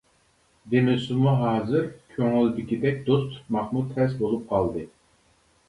دېمىسىمۇ 0.73 1.33
ھازىر 1.41 1.85
كۆڭۈلدىكىدەك 2.15 2.99
دوست 3.13 3.31
تۇتماقمۇ 3.37 3.87
تەس 3.95 4.19
بولۇپ 4.25 4.51
قالدى. 4.53 4.91